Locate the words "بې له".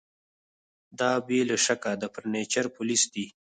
1.27-1.55